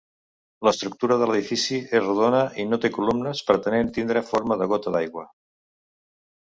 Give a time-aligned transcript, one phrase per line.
[0.67, 5.31] L'estructura de l'edifici és redona i no té columnes pretenent tindre forma de gota d'aigua.